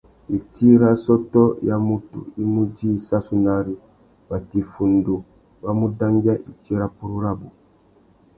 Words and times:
Itsi 0.37 0.65
râ 0.79 0.87
assôtô 0.95 1.43
ya 1.67 1.75
mutu 1.87 2.19
i 2.41 2.43
mú 2.51 2.61
djï 2.71 2.89
sassunari, 3.07 3.73
watu 4.27 4.53
iffundu 4.63 5.15
wa 5.63 5.71
mu 5.79 5.85
dangüia 5.97 6.33
itsi 6.51 6.71
râ 6.79 6.87
purú 6.95 7.17
rabú. 7.23 7.47